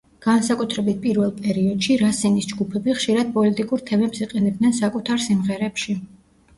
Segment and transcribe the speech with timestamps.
[0.25, 6.01] განსაკუთრებით პირველ პერიოდში რასინის ჯგუფები ხშირად პოლიტიკურ თემებს იყენებდნენ საკუთარ სიმღერებში.